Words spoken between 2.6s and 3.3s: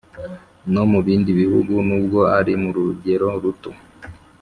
mu rugero